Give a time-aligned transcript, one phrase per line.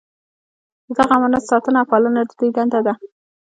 [0.85, 2.93] د دغه امانت ساتنه او پالنه د دوی دنده ده.